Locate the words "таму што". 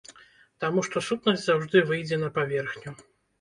0.63-1.03